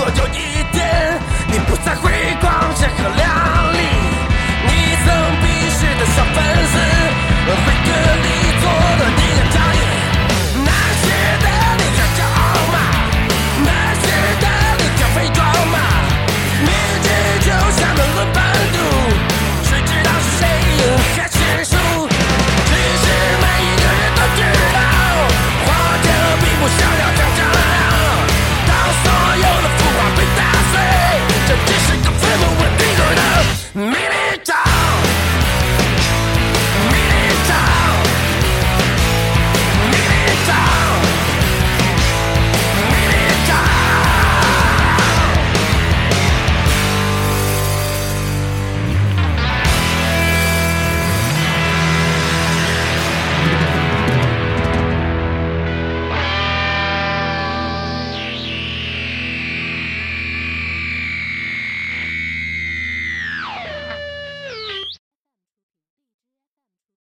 [0.00, 1.20] 若有一天
[1.52, 2.09] 你不再回。